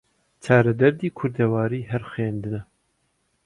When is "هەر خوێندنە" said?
1.91-2.61